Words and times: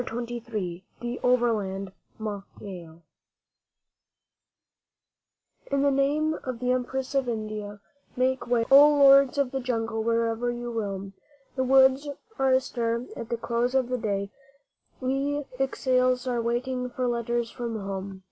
THE 0.01 0.81
OVERLAND 1.21 1.91
MAIL 2.17 2.43
[FOOT 2.57 2.59
SERVICE 2.59 2.59
TO 2.59 2.65
THE 2.65 2.71
HILLS] 2.79 3.01
In 5.67 5.81
the 5.83 5.91
name 5.91 6.39
of 6.43 6.57
the 6.57 6.71
Empress 6.71 7.13
of 7.13 7.29
India, 7.29 7.79
make 8.15 8.47
way, 8.47 8.65
O 8.71 8.89
Lords 8.89 9.37
of 9.37 9.51
the 9.51 9.59
Jungle, 9.59 10.01
wherever 10.03 10.49
you 10.49 10.71
roam, 10.71 11.13
The 11.55 11.63
woods 11.63 12.09
are 12.39 12.51
astir 12.51 13.05
at 13.15 13.29
the 13.29 13.37
close 13.37 13.75
of 13.75 13.89
the 13.89 13.99
day 13.99 14.31
We 14.99 15.45
exiles 15.59 16.25
are 16.25 16.41
waiting 16.41 16.89
for 16.89 17.05
letters 17.05 17.51
from 17.51 17.77
Home. 17.79 18.19